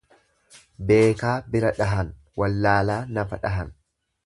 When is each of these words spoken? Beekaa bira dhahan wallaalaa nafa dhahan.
Beekaa 0.91 1.33
bira 1.57 1.71
dhahan 1.81 2.11
wallaalaa 2.43 2.99
nafa 3.21 3.43
dhahan. 3.47 3.73